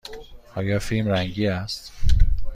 [0.55, 1.91] آیا فیلم رنگی است؟